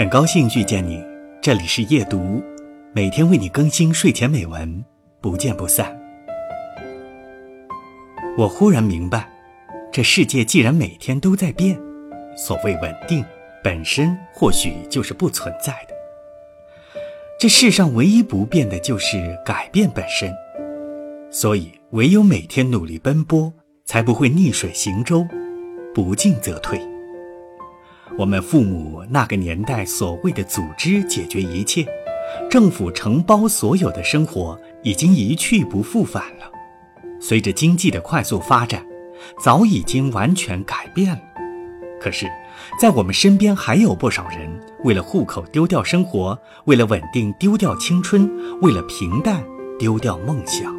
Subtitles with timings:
[0.00, 1.04] 很高兴遇见你，
[1.42, 2.42] 这里是夜读，
[2.94, 4.82] 每天为你更新睡前美文，
[5.20, 5.94] 不见不散。
[8.38, 9.28] 我忽然明白，
[9.92, 11.78] 这世界既然每天都在变，
[12.34, 13.22] 所谓稳定
[13.62, 15.94] 本身或许就是不存在的。
[17.38, 20.34] 这世上唯一不变的就是改变本身，
[21.30, 23.52] 所以唯有每天努力奔波，
[23.84, 25.26] 才不会逆水行舟，
[25.94, 26.80] 不进则退。
[28.18, 31.86] 我们父母那个年代所谓的组织解决一切，
[32.50, 36.50] 政府承包所有的生活，已经一去不复返了。
[37.20, 38.84] 随着经济的快速发展，
[39.42, 41.20] 早已经完全改变了。
[42.00, 42.26] 可是，
[42.80, 44.50] 在我们身边还有不少人，
[44.84, 49.44] 为了户口丢掉生活，为了稳定丢掉青春，为了平淡
[49.78, 50.74] 丢掉梦想。